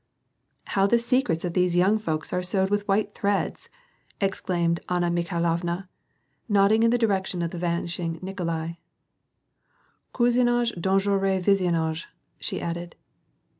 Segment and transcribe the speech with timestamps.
[0.75, 3.69] "How the secrets of these young folks are sewed with white threads!"
[4.29, 5.89] exclaimed Anna Mikhailovna,
[6.49, 8.77] nodding in the direction of the vanishing Nikolai,"
[10.15, 12.05] Cotcsinage dangeretix voisinage!"
[12.41, 12.95] she added.